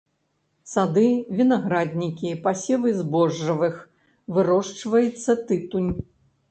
Сады, 0.75 1.03
вінаграднікі, 1.41 2.33
пасевы 2.47 2.97
збожжавых, 3.03 3.75
вырошчваецца 4.35 5.41
тытунь. 5.51 5.91